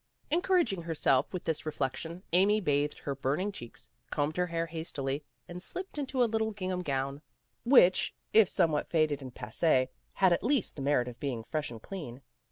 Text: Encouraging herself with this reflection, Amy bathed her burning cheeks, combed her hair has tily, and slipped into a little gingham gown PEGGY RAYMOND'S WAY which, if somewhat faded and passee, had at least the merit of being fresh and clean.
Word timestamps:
Encouraging 0.31 0.81
herself 0.81 1.31
with 1.31 1.43
this 1.43 1.63
reflection, 1.63 2.23
Amy 2.33 2.59
bathed 2.59 2.97
her 2.97 3.13
burning 3.13 3.51
cheeks, 3.51 3.87
combed 4.09 4.35
her 4.35 4.47
hair 4.47 4.65
has 4.65 4.91
tily, 4.91 5.21
and 5.47 5.61
slipped 5.61 5.99
into 5.99 6.23
a 6.23 6.25
little 6.25 6.49
gingham 6.49 6.81
gown 6.81 7.17
PEGGY 7.17 7.23
RAYMOND'S 7.29 7.65
WAY 7.65 7.69
which, 7.71 8.15
if 8.33 8.49
somewhat 8.49 8.89
faded 8.89 9.21
and 9.21 9.35
passee, 9.35 9.89
had 10.13 10.33
at 10.33 10.41
least 10.43 10.75
the 10.75 10.81
merit 10.81 11.07
of 11.07 11.19
being 11.19 11.43
fresh 11.43 11.69
and 11.69 11.83
clean. 11.83 12.23